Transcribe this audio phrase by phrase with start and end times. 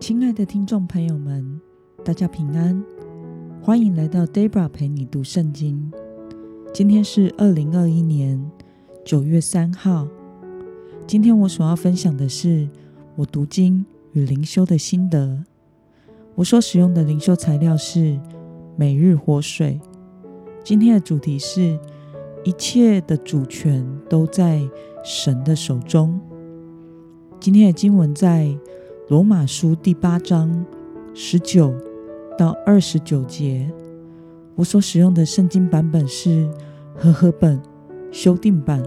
[0.00, 1.60] 亲爱的听众朋友们，
[2.04, 2.82] 大家平安，
[3.60, 5.92] 欢迎来到 Debra 陪你读圣经。
[6.72, 8.48] 今天是二零二一年
[9.04, 10.06] 九月三号。
[11.04, 12.68] 今天我所要分享的是
[13.16, 15.44] 我读经与灵修的心得。
[16.36, 18.20] 我所使用的灵修材料是
[18.76, 19.80] 每日活水。
[20.62, 21.76] 今天的主题是
[22.44, 24.62] 一切的主权都在
[25.04, 26.20] 神的手中。
[27.40, 28.56] 今天的经文在
[29.08, 30.66] 罗马书第八章
[31.14, 31.74] 十九
[32.36, 33.66] 到二十九节，
[34.54, 36.46] 我所使用的圣经版本是
[36.94, 37.58] 和合本
[38.12, 38.82] 修订版。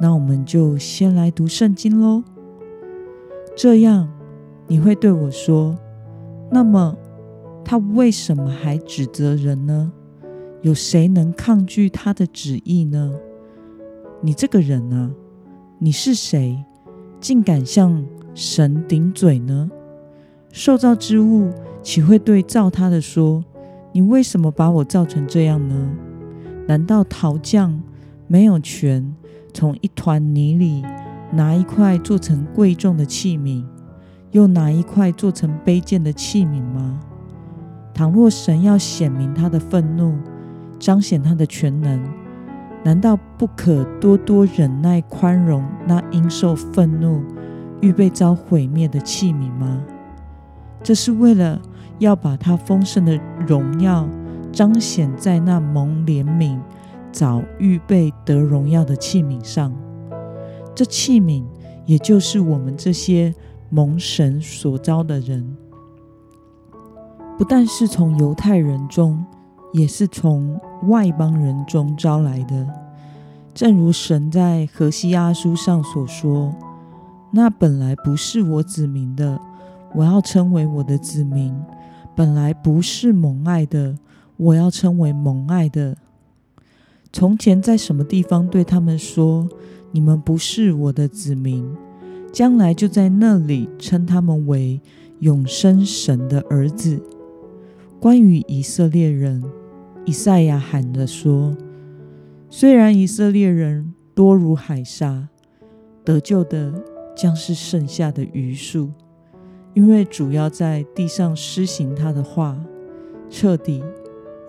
[0.00, 2.24] 那我们就先来读圣经喽。
[3.56, 4.12] 这样
[4.66, 5.78] 你会对我说
[6.50, 6.96] ：“那么
[7.64, 9.92] 他为什么还指责人呢？
[10.62, 13.14] 有谁能抗拒他的旨意呢？”
[14.20, 15.12] 你这个人啊，
[15.78, 16.60] 你是谁，
[17.20, 18.04] 竟敢向
[18.36, 19.70] 神顶嘴呢？
[20.52, 21.50] 受造之物
[21.82, 23.42] 岂会对造他的说
[23.92, 25.90] ：“你为什么把我造成这样呢？”
[26.68, 27.80] 难道陶匠
[28.26, 29.16] 没有权
[29.54, 30.84] 从一团泥里
[31.32, 33.64] 拿一块做成贵重的器皿，
[34.32, 37.00] 又拿一块做成卑贱的器皿吗？
[37.94, 40.14] 倘若神要显明他的愤怒，
[40.78, 42.04] 彰显他的全能，
[42.84, 47.22] 难道不可多多忍耐宽容那因受愤怒，
[47.80, 49.82] 预备遭毁灭的器皿吗？
[50.82, 51.60] 这是为了
[51.98, 54.08] 要把他丰盛的荣耀
[54.52, 56.58] 彰显在那蒙怜悯、
[57.10, 59.72] 早预备得荣耀的器皿上。
[60.74, 61.42] 这器皿
[61.86, 63.34] 也就是我们这些
[63.68, 65.56] 蒙神所召的人，
[67.36, 69.24] 不但是从犹太人中，
[69.72, 72.66] 也是从外邦人中招来的。
[73.54, 76.54] 正如神在何西阿书上所说。
[77.36, 79.38] 那本来不是我子民的，
[79.94, 81.52] 我要称为我的子民；
[82.16, 83.98] 本来不是蒙爱的，
[84.38, 85.98] 我要称为蒙爱的。
[87.12, 89.46] 从前在什么地方对他们说
[89.92, 91.76] ：“你们不是我的子民”，
[92.32, 94.80] 将来就在那里称他们为
[95.20, 97.02] 永生神的儿子。
[98.00, 99.44] 关于以色列人，
[100.06, 101.54] 以赛亚喊着说
[102.48, 105.28] ：“虽然以色列人多如海沙，
[106.02, 106.72] 得救的。”
[107.16, 108.90] 将是剩下的余数，
[109.74, 112.56] 因为主要在地上施行他的话，
[113.30, 113.82] 彻底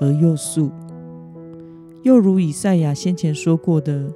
[0.01, 0.69] 而又速。
[2.03, 4.11] 又如以赛亚先前说过的：“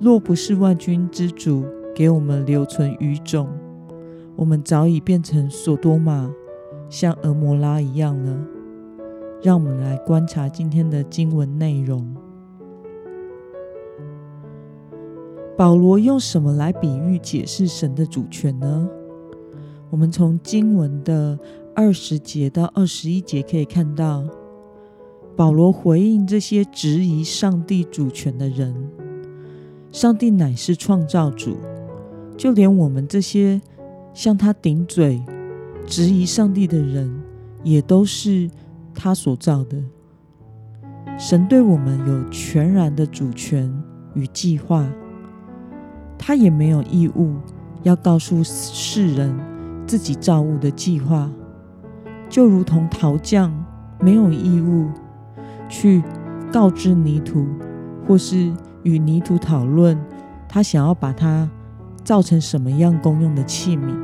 [0.00, 3.48] 若不是万军之主给我们留存余种，
[4.34, 6.30] 我们早已变成所多玛，
[6.88, 8.36] 像蛾摩拉一样了。”
[9.42, 12.14] 让我们来观察今天的经文内容。
[15.56, 18.88] 保罗用什么来比喻解释神的主权呢？
[19.90, 21.38] 我们从经文的
[21.76, 24.24] 二十节到二十一节可以看到，
[25.36, 28.74] 保罗回应这些质疑上帝主权的人：
[29.92, 31.56] 上帝乃是创造主，
[32.36, 33.62] 就连我们这些
[34.12, 35.22] 向他顶嘴、
[35.86, 37.22] 质疑上帝的人，
[37.62, 38.50] 也都是
[38.92, 39.80] 他所造的。
[41.16, 43.72] 神对我们有全然的主权
[44.14, 44.84] 与计划。
[46.26, 47.34] 他也没有义务
[47.82, 49.38] 要告诉世人
[49.86, 51.30] 自己造物的计划，
[52.30, 53.52] 就如同陶匠
[54.00, 54.88] 没有义务
[55.68, 56.02] 去
[56.50, 57.44] 告知泥土，
[58.06, 58.50] 或是
[58.84, 60.02] 与泥土讨论
[60.48, 61.46] 他想要把它
[62.02, 63.94] 造成什么样功用的器皿。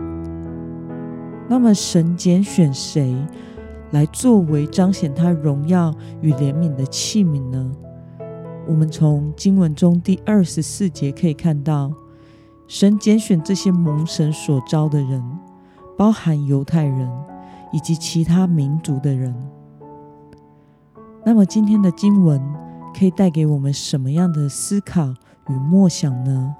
[1.49, 3.17] 那么，神拣选谁
[3.93, 7.73] 来作为彰显他荣耀与怜悯的器皿呢？
[8.69, 11.91] 我们从经文中第二十四节可以看到。
[12.71, 15.21] 神拣选这些蒙神所召的人，
[15.99, 17.11] 包含犹太人
[17.73, 19.35] 以及其他民族的人。
[21.27, 22.41] 那么，今天的经文
[22.97, 25.13] 可以带给我们什么样的思考
[25.49, 26.55] 与默想呢？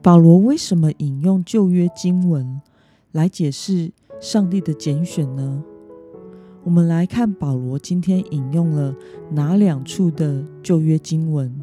[0.00, 2.62] 保罗为什么引用旧约经文
[3.12, 5.62] 来解释上帝的拣选呢？
[6.64, 8.94] 我们来看保罗今天引用了
[9.30, 11.54] 哪两处的旧约经文？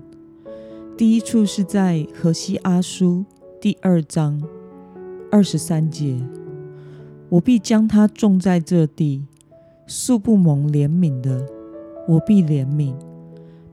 [0.95, 3.25] 第一处是在何西阿书
[3.59, 4.39] 第二章
[5.31, 6.15] 二十三节，
[7.29, 9.25] 我必将他种在这地，
[9.87, 11.47] 素不蒙怜悯的，
[12.07, 12.93] 我必怜悯；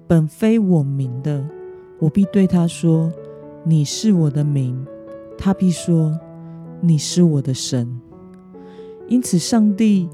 [0.07, 1.47] 本非我民的，
[1.99, 3.13] 我必对他说：
[3.65, 4.83] 你是我的民。
[5.37, 6.19] 他必说：
[6.81, 8.01] 你是我的神。
[9.09, 10.09] 因此，上帝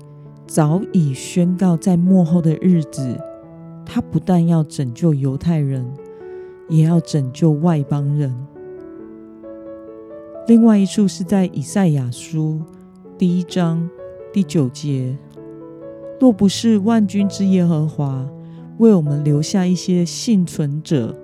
[0.45, 3.17] 早已宣告，在末后的日子，
[3.85, 5.89] 他不但要拯救犹太人。
[6.69, 8.35] 也要拯救外邦人。
[10.47, 12.61] 另外一处是在以赛亚书
[13.19, 13.89] 第一章
[14.33, 15.17] 第九节
[16.21, 18.29] ：“若不是万军之耶和华
[18.79, 21.17] 为我们留下一些幸存者，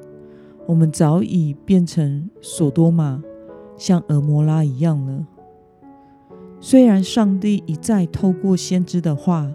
[0.66, 3.22] 我们早已变成所多玛，
[3.76, 5.26] 像蛾摩拉一样了。”
[6.60, 9.52] 虽然上帝一再透过先知的话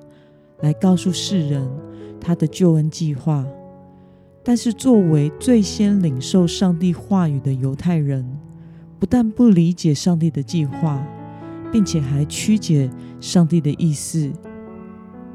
[0.59, 1.65] 来告诉世人
[2.19, 3.45] 他的救恩计划，
[4.47, 8.25] 但是作为最先领受上帝话语的犹太人，
[8.97, 11.05] 不但不理解上帝的计划，
[11.69, 12.89] 并且还曲解
[13.19, 14.31] 上帝的意思。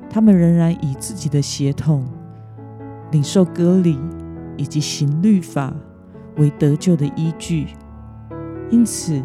[0.09, 2.09] 他们仍然以自己的血统、
[3.11, 3.99] 领受割礼
[4.57, 5.77] 以及行律法
[6.39, 7.67] 为得救的依据。
[8.71, 9.23] 因此，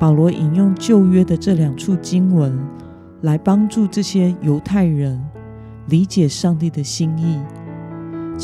[0.00, 2.58] 保罗引用旧约的这两处经文，
[3.20, 5.22] 来帮助这些犹太人
[5.88, 7.38] 理解上帝的心意。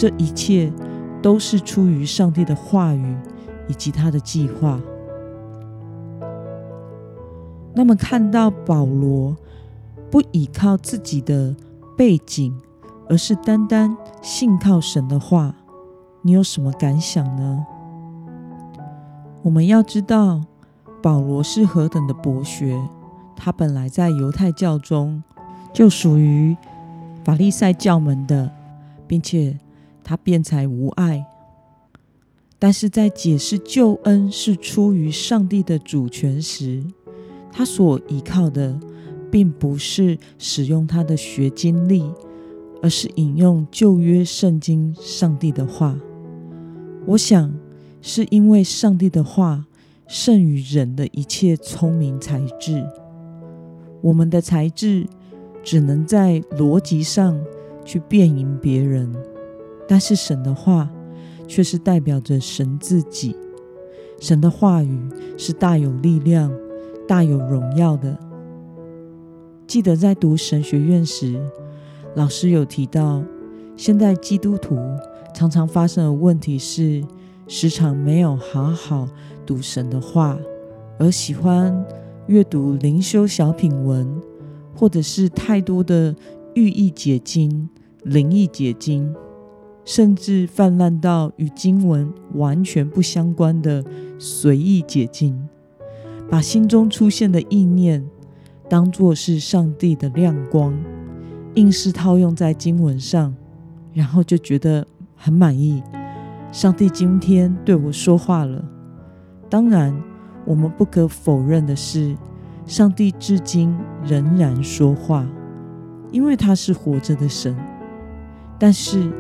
[0.01, 0.73] 这一切
[1.21, 3.17] 都是出于上帝的话语
[3.67, 4.81] 以及他的计划。
[7.75, 9.37] 那么，看到保罗
[10.09, 11.57] 不依靠自己的
[11.97, 12.57] 背景，
[13.09, 15.53] 而是单单信靠神的话，
[16.23, 17.67] 你有什么感想呢？
[19.43, 20.43] 我们要知道，
[21.03, 22.81] 保罗是何等的博学，
[23.35, 25.25] 他本来在犹太教中
[25.73, 26.57] 就属于
[27.25, 28.53] 法利赛教门的，
[29.09, 29.59] 并且
[30.09, 31.27] 他辩才无碍。
[32.59, 36.83] 但是在解释救恩是出于上帝的主权时，
[37.53, 38.81] 他所依靠的，
[39.31, 42.03] 并不是使用他的学经历，
[42.81, 45.95] 而是引用旧约圣经上帝的话。
[47.05, 47.55] 我想，
[48.01, 49.67] 是因为上帝的话
[50.07, 52.83] 胜于人的一切聪明才智。
[54.01, 55.07] 我们的才智
[55.63, 57.39] 只能在逻辑上
[57.85, 59.15] 去辩赢别人，
[59.89, 60.89] 但是神的话
[61.49, 63.35] 却是代表着神自己。
[64.21, 65.01] 神的话语
[65.37, 66.53] 是大有力量，
[67.09, 68.19] 大有荣耀的。
[69.67, 71.41] 记得在读神学院时，
[72.15, 73.23] 老师有提到，
[73.77, 74.77] 现在基督徒
[75.35, 77.03] 常常发生的问题是，
[77.47, 79.09] 时常没有好好
[79.47, 80.39] 读神的话，
[80.99, 81.87] 而喜欢
[82.27, 84.21] 阅读灵修小品文，
[84.75, 86.15] 或者是太多的
[86.55, 87.69] 寓意解经、
[88.03, 89.15] 灵异解经，
[89.89, 93.83] 甚至泛滥到与经文完全不相关的
[94.19, 95.49] 随意解经。
[96.29, 98.07] 把心中出现的意念
[98.69, 100.79] 当作是上帝的亮光，
[101.55, 103.35] 硬是套用在经文上，
[103.95, 104.87] 然后就觉得
[105.17, 105.83] 很满意。
[106.53, 108.63] 上帝今天对我说话了。
[109.49, 109.99] 当然，
[110.45, 112.15] 我们不可否认的是，
[112.67, 113.75] 上帝至今
[114.05, 115.27] 仍然说话，
[116.13, 117.57] 因为他是活着的神。
[118.59, 119.11] 但是，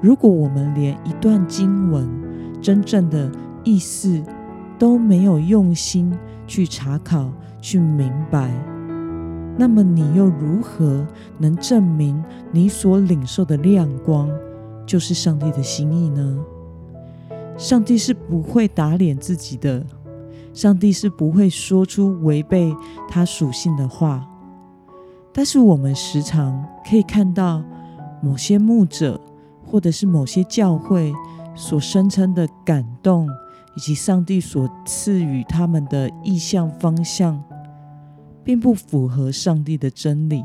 [0.00, 2.08] 如果我们连一段经文
[2.60, 3.30] 真正的
[3.64, 4.22] 意思
[4.78, 6.12] 都没有用心，
[6.46, 7.30] 去查考，
[7.60, 8.50] 去明白，
[9.56, 11.06] 那么你又如何
[11.38, 12.22] 能证明
[12.52, 14.30] 你所领受的亮光
[14.86, 16.38] 就是上帝的心意呢？
[17.56, 19.84] 上帝是不会打脸自己的，
[20.54, 22.72] 上帝是不会说出违背
[23.08, 24.24] 他属性的话。
[25.32, 27.62] 但是我们时常可以看到
[28.22, 29.20] 某些牧者，
[29.68, 31.12] 或者是某些教会
[31.54, 33.28] 所声称的感动。
[33.76, 37.40] 以及上帝所赐予他们的意向方向，
[38.42, 40.44] 并不符合上帝的真理。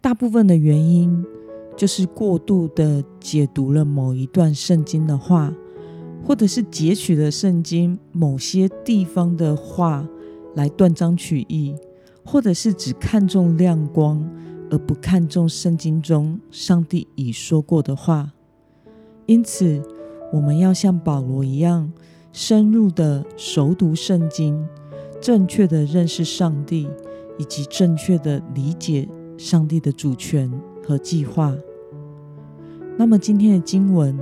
[0.00, 1.24] 大部分的原因
[1.76, 5.54] 就是过度的解读了某一段圣经的话，
[6.26, 10.04] 或者是截取了圣经某些地方的话
[10.56, 11.76] 来断章取义，
[12.24, 14.28] 或者是只看重亮光
[14.70, 18.32] 而不看重圣经中上帝已说过的话。
[19.26, 19.82] 因此，
[20.32, 21.92] 我们要像保罗一样，
[22.32, 24.66] 深入的熟读圣经，
[25.20, 26.88] 正确的认识上帝，
[27.38, 30.50] 以及正确的理解上帝的主权
[30.82, 31.54] 和计划。
[32.96, 34.18] 那么，今天的经文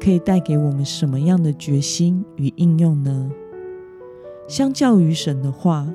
[0.00, 3.30] 可以带给我们什么样的决心与应用呢？
[4.48, 5.86] 相较于神的话，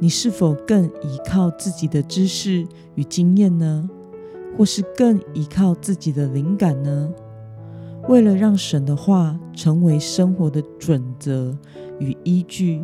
[0.00, 3.88] 你是否更依靠自己的知识与经验呢？
[4.56, 7.12] 或是更依靠自己的灵感呢？
[8.08, 11.56] 为了让神的话成为生活的准则
[11.98, 12.82] 与依据，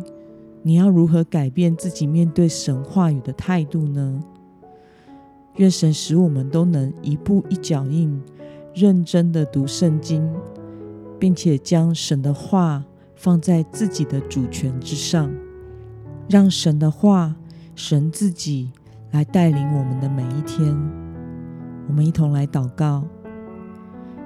[0.61, 4.23] 你要如何改变自己面对神话语的态度呢？
[5.55, 8.21] 愿神使我们都能一步一脚印，
[8.75, 10.23] 认真的读圣经，
[11.17, 15.31] 并且将神的话放在自己的主权之上，
[16.29, 17.35] 让神的话、
[17.73, 18.71] 神自己
[19.11, 20.75] 来带领我们的每一天。
[21.87, 23.03] 我们一同来祷告。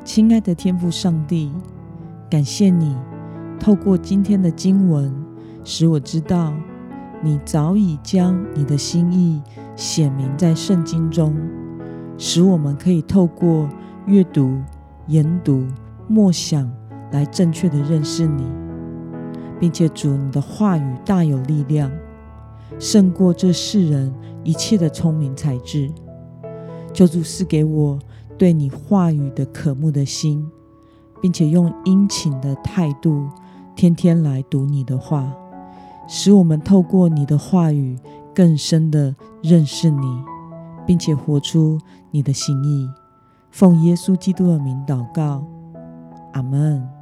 [0.04, 1.52] 亲爱的天父上帝，
[2.28, 2.98] 感谢你
[3.60, 5.14] 透过今天的经文，
[5.64, 6.52] 使我知道
[7.22, 9.40] 你早已将你的心意
[9.76, 11.36] 显明在圣经中，
[12.18, 13.70] 使我们可以透过
[14.08, 14.60] 阅读、
[15.06, 15.68] 研读、
[16.08, 16.68] 默想
[17.12, 18.44] 来正确的认识你，
[19.62, 21.92] 并且主你的话语大有力量，
[22.80, 24.12] 胜过这世人
[24.44, 25.92] 一切的聪明才智。
[26.92, 28.00] 求主赐给我
[28.40, 30.50] 对你话语的渴慕的心，
[31.22, 33.30] 并且用殷勤的态度，
[33.76, 35.32] 天天来读你的话，
[36.08, 38.00] 使我们透过你的话语
[38.34, 40.24] 更深的认识你，
[40.88, 41.78] 并且活出
[42.10, 42.90] 你的心意。
[43.52, 45.46] 奉耶稣基督的名祷告，
[46.34, 47.01] 阿门。